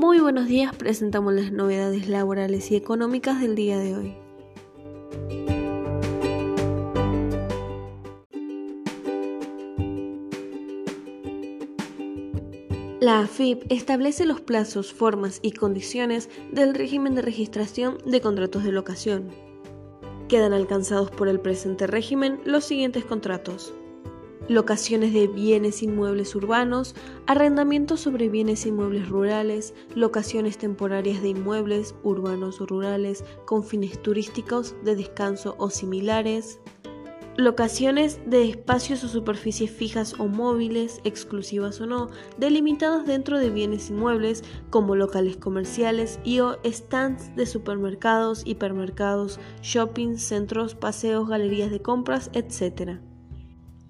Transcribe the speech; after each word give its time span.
Muy 0.00 0.18
buenos 0.18 0.48
días, 0.48 0.74
presentamos 0.74 1.34
las 1.34 1.52
novedades 1.52 2.08
laborales 2.08 2.70
y 2.70 2.76
económicas 2.76 3.38
del 3.38 3.54
día 3.54 3.76
de 3.76 3.94
hoy. 3.94 4.14
La 12.98 13.20
AFIP 13.20 13.70
establece 13.70 14.24
los 14.24 14.40
plazos, 14.40 14.90
formas 14.90 15.38
y 15.42 15.52
condiciones 15.52 16.30
del 16.50 16.74
régimen 16.74 17.14
de 17.14 17.20
registración 17.20 17.98
de 18.06 18.22
contratos 18.22 18.64
de 18.64 18.72
locación. 18.72 19.28
Quedan 20.30 20.54
alcanzados 20.54 21.10
por 21.10 21.28
el 21.28 21.40
presente 21.40 21.86
régimen 21.86 22.40
los 22.46 22.64
siguientes 22.64 23.04
contratos. 23.04 23.74
Locaciones 24.48 25.12
de 25.12 25.28
bienes 25.28 25.82
inmuebles 25.82 26.34
urbanos, 26.34 26.94
arrendamientos 27.26 28.00
sobre 28.00 28.28
bienes 28.28 28.66
inmuebles 28.66 29.08
rurales, 29.08 29.74
locaciones 29.94 30.58
temporarias 30.58 31.22
de 31.22 31.28
inmuebles 31.28 31.94
urbanos 32.02 32.60
o 32.60 32.66
rurales 32.66 33.24
con 33.44 33.62
fines 33.62 34.00
turísticos, 34.02 34.74
de 34.84 34.96
descanso 34.96 35.54
o 35.58 35.70
similares, 35.70 36.58
Locaciones 37.36 38.20
de 38.26 38.42
espacios 38.50 39.02
o 39.04 39.08
superficies 39.08 39.70
fijas 39.70 40.18
o 40.18 40.26
móviles, 40.26 41.00
exclusivas 41.04 41.80
o 41.80 41.86
no, 41.86 42.10
delimitadas 42.36 43.06
dentro 43.06 43.38
de 43.38 43.48
bienes 43.48 43.88
inmuebles 43.88 44.44
como 44.68 44.94
locales 44.94 45.38
comerciales 45.38 46.20
y 46.22 46.40
o 46.40 46.58
stands 46.64 47.34
de 47.36 47.46
supermercados, 47.46 48.42
hipermercados, 48.44 49.40
shopping, 49.62 50.16
centros, 50.16 50.74
paseos, 50.74 51.28
galerías 51.28 51.70
de 51.70 51.80
compras, 51.80 52.30
etc. 52.34 53.00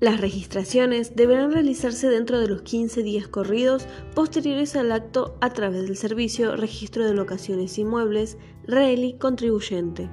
Las 0.00 0.18
registraciones 0.18 1.14
deberán 1.14 1.52
realizarse 1.52 2.08
dentro 2.08 2.40
de 2.40 2.48
los 2.48 2.62
15 2.62 3.02
días 3.02 3.28
corridos 3.28 3.86
posteriores 4.14 4.74
al 4.74 4.92
acto 4.92 5.36
a 5.42 5.52
través 5.52 5.82
del 5.82 5.94
servicio 5.94 6.56
Registro 6.56 7.04
de 7.04 7.12
Locaciones 7.12 7.76
Inmuebles, 7.76 8.38
RELI 8.64 9.18
Contribuyente. 9.18 10.08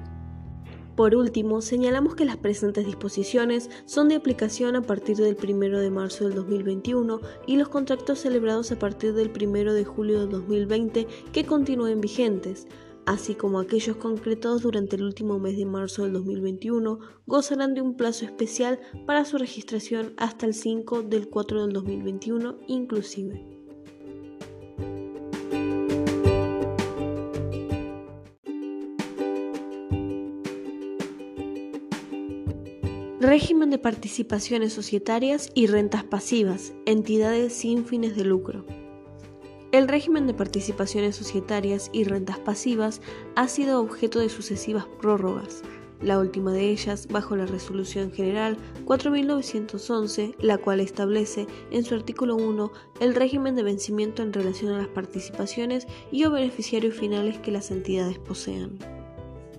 Por 0.94 1.16
último, 1.16 1.62
señalamos 1.62 2.16
que 2.16 2.26
las 2.26 2.36
presentes 2.36 2.84
disposiciones 2.84 3.70
son 3.86 4.10
de 4.10 4.16
aplicación 4.16 4.76
a 4.76 4.82
partir 4.82 5.16
del 5.16 5.38
1 5.42 5.78
de 5.78 5.90
marzo 5.90 6.24
del 6.24 6.34
2021 6.34 7.20
y 7.46 7.56
los 7.56 7.70
contratos 7.70 8.18
celebrados 8.18 8.70
a 8.72 8.78
partir 8.78 9.14
del 9.14 9.30
1 9.30 9.72
de 9.72 9.84
julio 9.86 10.20
del 10.20 10.28
2020 10.28 11.06
que 11.32 11.46
continúen 11.46 12.02
vigentes, 12.02 12.66
así 13.08 13.34
como 13.34 13.58
aquellos 13.58 13.96
concretados 13.96 14.62
durante 14.62 14.96
el 14.96 15.02
último 15.02 15.38
mes 15.38 15.56
de 15.56 15.64
marzo 15.64 16.02
del 16.02 16.12
2021, 16.12 16.98
gozarán 17.26 17.72
de 17.72 17.80
un 17.80 17.96
plazo 17.96 18.26
especial 18.26 18.80
para 19.06 19.24
su 19.24 19.38
registración 19.38 20.12
hasta 20.18 20.44
el 20.44 20.52
5 20.52 21.02
del 21.04 21.30
4 21.30 21.62
del 21.62 21.72
2021 21.72 22.58
inclusive. 22.66 23.42
Régimen 33.20 33.70
de 33.70 33.78
participaciones 33.78 34.74
societarias 34.74 35.50
y 35.54 35.66
rentas 35.66 36.04
pasivas, 36.04 36.74
entidades 36.84 37.54
sin 37.54 37.86
fines 37.86 38.16
de 38.16 38.24
lucro. 38.24 38.66
El 39.70 39.86
régimen 39.86 40.26
de 40.26 40.32
participaciones 40.32 41.16
societarias 41.16 41.90
y 41.92 42.04
rentas 42.04 42.38
pasivas 42.38 43.02
ha 43.36 43.48
sido 43.48 43.82
objeto 43.82 44.18
de 44.18 44.30
sucesivas 44.30 44.86
prórrogas, 44.98 45.62
la 46.00 46.18
última 46.18 46.52
de 46.52 46.70
ellas 46.70 47.06
bajo 47.08 47.36
la 47.36 47.44
Resolución 47.44 48.10
General 48.10 48.56
4911, 48.86 50.36
la 50.38 50.56
cual 50.56 50.80
establece 50.80 51.46
en 51.70 51.84
su 51.84 51.94
artículo 51.94 52.36
1 52.36 52.72
el 53.00 53.14
régimen 53.14 53.56
de 53.56 53.62
vencimiento 53.62 54.22
en 54.22 54.32
relación 54.32 54.72
a 54.72 54.78
las 54.78 54.88
participaciones 54.88 55.86
y 56.10 56.24
o 56.24 56.30
beneficiarios 56.30 56.94
finales 56.94 57.38
que 57.38 57.52
las 57.52 57.70
entidades 57.70 58.18
posean. 58.18 58.78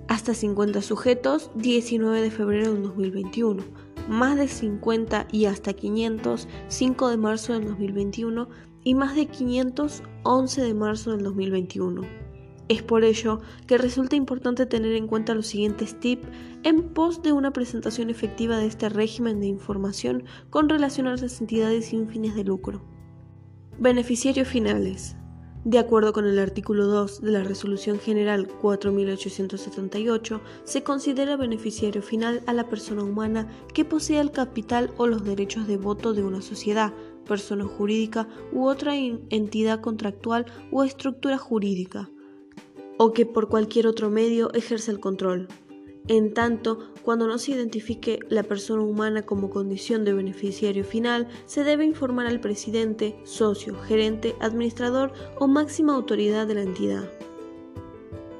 Hasta 0.07 0.33
50 0.33 0.81
sujetos 0.81 1.51
19 1.53 2.19
de 2.19 2.31
febrero 2.31 2.73
del 2.73 2.81
2021, 2.81 3.63
más 4.07 4.37
de 4.37 4.47
50 4.47 5.27
y 5.31 5.45
hasta 5.45 5.73
500 5.73 6.47
5 6.67 7.09
de 7.09 7.17
marzo 7.17 7.53
del 7.53 7.65
2021 7.65 8.47
y 8.83 8.95
más 8.95 9.15
de 9.15 9.27
500 9.27 10.03
11 10.23 10.61
de 10.61 10.73
marzo 10.73 11.11
del 11.11 11.23
2021. 11.23 12.01
Es 12.67 12.83
por 12.83 13.03
ello 13.03 13.41
que 13.65 13.79
resulta 13.79 14.15
importante 14.15 14.67
tener 14.67 14.93
en 14.93 15.07
cuenta 15.07 15.33
los 15.33 15.47
siguientes 15.47 15.99
tips 15.99 16.27
en 16.63 16.89
pos 16.93 17.23
de 17.23 17.31
una 17.31 17.51
presentación 17.51 18.11
efectiva 18.11 18.57
de 18.57 18.67
este 18.67 18.89
régimen 18.89 19.39
de 19.39 19.47
información 19.47 20.23
con 20.51 20.69
relación 20.69 21.07
a 21.07 21.15
las 21.15 21.41
entidades 21.41 21.87
sin 21.87 22.07
fines 22.07 22.35
de 22.35 22.43
lucro. 22.43 22.83
Beneficiarios 23.79 24.47
finales. 24.47 25.15
De 25.69 25.77
acuerdo 25.77 26.13
con 26.13 26.25
el 26.25 26.39
artículo 26.39 26.87
2 26.87 27.21
de 27.21 27.31
la 27.31 27.43
Resolución 27.43 27.99
General 27.99 28.47
4878, 28.47 30.41
se 30.63 30.81
considera 30.81 31.37
beneficiario 31.37 32.01
final 32.01 32.41
a 32.47 32.53
la 32.53 32.67
persona 32.67 33.03
humana 33.03 33.47
que 33.71 33.85
posea 33.85 34.19
el 34.21 34.31
capital 34.31 34.91
o 34.97 35.05
los 35.05 35.23
derechos 35.23 35.67
de 35.67 35.77
voto 35.77 36.13
de 36.15 36.23
una 36.23 36.41
sociedad, 36.41 36.91
persona 37.27 37.65
jurídica 37.65 38.27
u 38.51 38.65
otra 38.65 38.95
entidad 38.95 39.79
contractual 39.79 40.47
o 40.71 40.83
estructura 40.83 41.37
jurídica, 41.37 42.09
o 42.97 43.13
que 43.13 43.27
por 43.27 43.47
cualquier 43.47 43.85
otro 43.85 44.09
medio 44.09 44.51
ejerce 44.55 44.89
el 44.89 44.99
control, 44.99 45.49
en 46.07 46.33
tanto, 46.33 46.91
cuando 47.03 47.27
no 47.27 47.37
se 47.37 47.51
identifique 47.51 48.19
la 48.29 48.43
persona 48.43 48.81
humana 48.81 49.23
como 49.23 49.49
condición 49.49 50.05
de 50.05 50.13
beneficiario 50.13 50.83
final, 50.83 51.27
se 51.45 51.63
debe 51.63 51.85
informar 51.85 52.25
al 52.25 52.39
presidente, 52.39 53.19
socio, 53.23 53.75
gerente, 53.81 54.35
administrador 54.39 55.13
o 55.37 55.47
máxima 55.47 55.93
autoridad 55.93 56.47
de 56.47 56.55
la 56.55 56.63
entidad. 56.63 57.09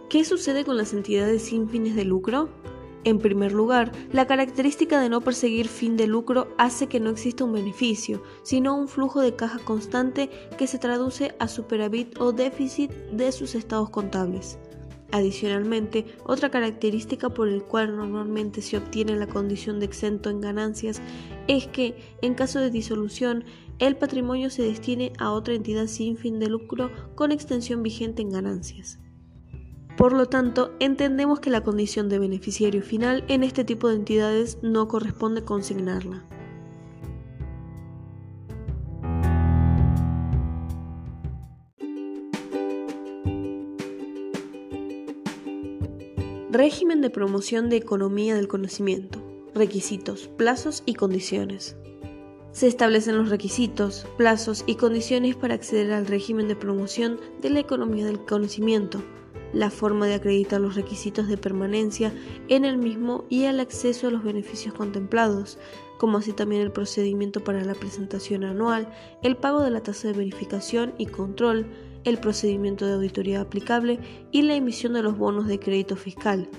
¿Qué 0.09 0.25
sucede 0.25 0.65
con 0.65 0.77
las 0.77 0.93
entidades 0.93 1.43
sin 1.43 1.69
fines 1.69 1.95
de 1.95 2.05
lucro? 2.05 2.49
En 3.03 3.19
primer 3.19 3.53
lugar, 3.53 3.91
la 4.11 4.27
característica 4.27 4.99
de 4.99 5.09
no 5.09 5.21
perseguir 5.21 5.67
fin 5.67 5.95
de 5.95 6.07
lucro 6.07 6.47
hace 6.57 6.87
que 6.87 6.99
no 6.99 7.11
exista 7.11 7.45
un 7.45 7.53
beneficio, 7.53 8.21
sino 8.43 8.75
un 8.75 8.87
flujo 8.87 9.21
de 9.21 9.35
caja 9.35 9.59
constante 9.59 10.29
que 10.57 10.67
se 10.67 10.79
traduce 10.79 11.35
a 11.39 11.47
superávit 11.47 12.19
o 12.19 12.33
déficit 12.33 12.91
de 13.11 13.31
sus 13.31 13.55
estados 13.55 13.89
contables. 13.89 14.57
Adicionalmente, 15.11 16.05
otra 16.23 16.51
característica 16.51 17.29
por 17.29 17.47
el 17.47 17.63
cual 17.63 17.97
normalmente 17.97 18.61
se 18.61 18.77
obtiene 18.77 19.15
la 19.15 19.27
condición 19.27 19.79
de 19.79 19.85
exento 19.85 20.29
en 20.29 20.39
ganancias 20.39 21.01
es 21.47 21.65
que, 21.65 21.95
en 22.21 22.35
caso 22.35 22.59
de 22.59 22.69
disolución, 22.69 23.43
el 23.79 23.95
patrimonio 23.95 24.49
se 24.49 24.61
destine 24.61 25.13
a 25.17 25.31
otra 25.31 25.55
entidad 25.55 25.87
sin 25.87 26.17
fin 26.17 26.39
de 26.39 26.47
lucro 26.47 26.91
con 27.15 27.31
extensión 27.31 27.81
vigente 27.81 28.21
en 28.21 28.29
ganancias. 28.29 28.99
Por 29.97 30.13
lo 30.13 30.27
tanto, 30.27 30.73
entendemos 30.79 31.39
que 31.39 31.49
la 31.49 31.63
condición 31.63 32.07
de 32.07 32.19
beneficiario 32.19 32.81
final 32.83 33.25
en 33.27 33.43
este 33.43 33.63
tipo 33.63 33.89
de 33.89 33.95
entidades 33.95 34.59
no 34.61 34.87
corresponde 34.87 35.43
consignarla. 35.43 36.25
Régimen 46.51 47.01
de 47.01 47.11
promoción 47.11 47.69
de 47.69 47.75
economía 47.75 48.33
del 48.33 48.47
conocimiento. 48.47 49.19
Requisitos, 49.53 50.29
plazos 50.35 50.81
y 50.87 50.95
condiciones. 50.95 51.77
Se 52.53 52.65
establecen 52.65 53.17
los 53.17 53.29
requisitos, 53.29 54.07
plazos 54.17 54.63
y 54.65 54.73
condiciones 54.73 55.35
para 55.35 55.53
acceder 55.53 55.91
al 55.93 56.07
régimen 56.07 56.47
de 56.47 56.55
promoción 56.55 57.19
de 57.43 57.51
la 57.51 57.59
economía 57.59 58.07
del 58.07 58.25
conocimiento, 58.25 59.03
la 59.53 59.69
forma 59.69 60.07
de 60.07 60.15
acreditar 60.15 60.59
los 60.59 60.73
requisitos 60.73 61.27
de 61.27 61.37
permanencia 61.37 62.11
en 62.47 62.65
el 62.65 62.79
mismo 62.79 63.25
y 63.29 63.43
el 63.43 63.59
acceso 63.59 64.07
a 64.07 64.11
los 64.11 64.23
beneficios 64.23 64.73
contemplados, 64.73 65.59
como 65.99 66.17
así 66.17 66.33
también 66.33 66.63
el 66.63 66.71
procedimiento 66.71 67.43
para 67.43 67.63
la 67.63 67.75
presentación 67.75 68.43
anual, 68.43 68.91
el 69.21 69.37
pago 69.37 69.61
de 69.61 69.69
la 69.69 69.83
tasa 69.83 70.07
de 70.07 70.15
verificación 70.15 70.95
y 70.97 71.05
control, 71.05 71.67
el 72.09 72.17
procedimiento 72.17 72.85
de 72.85 72.93
auditoría 72.93 73.41
aplicable 73.41 73.99
y 74.31 74.41
la 74.41 74.55
emisión 74.55 74.93
de 74.93 75.03
los 75.03 75.17
bonos 75.17 75.47
de 75.47 75.59
crédito 75.59 75.95
fiscal, 75.95 76.49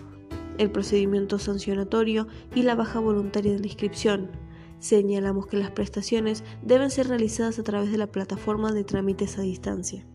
el 0.58 0.70
procedimiento 0.70 1.38
sancionatorio 1.38 2.26
y 2.55 2.62
la 2.62 2.75
baja 2.75 3.00
voluntaria 3.00 3.52
de 3.52 3.58
la 3.58 3.67
inscripción. 3.67 4.31
Señalamos 4.79 5.47
que 5.47 5.58
las 5.58 5.70
prestaciones 5.70 6.44
deben 6.62 6.91
ser 6.91 7.08
realizadas 7.08 7.58
a 7.58 7.62
través 7.62 7.93
de 7.93 7.99
la 7.99 8.06
plataforma 8.06 8.73
de 8.73 8.85
trámites 8.85 9.38
a 9.38 9.43
distancia. 9.43 10.06